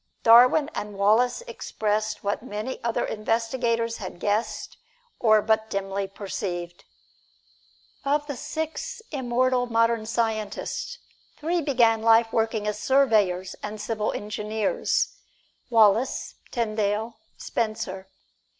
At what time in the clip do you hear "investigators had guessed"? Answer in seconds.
3.05-4.77